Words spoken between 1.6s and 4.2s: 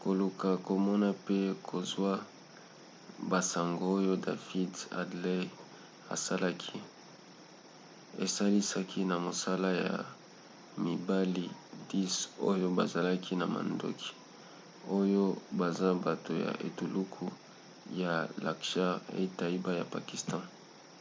kozwa basango oyo